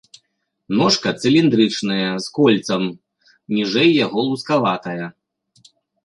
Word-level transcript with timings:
Ножка 0.77 1.09
цыліндрычная, 1.25 2.07
з 2.27 2.31
кольцам, 2.37 2.83
ніжэй 3.57 3.91
яго 4.05 4.19
лускаватая. 4.31 5.05